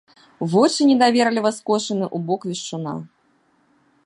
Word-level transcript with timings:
Вочы 0.53 0.87
недаверліва 0.91 1.53
скошаны 1.59 2.05
ў 2.15 2.25
бок 2.31 2.41
вешчуна. 2.53 2.93